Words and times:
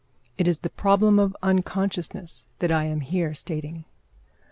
It 0.35 0.47
is 0.47 0.61
the 0.61 0.71
problem 0.71 1.19
of 1.19 1.37
unconsciousness 1.43 2.47
that 2.57 2.71
I 2.71 2.85
am 2.85 3.01
here 3.01 3.35
stating. 3.35 3.85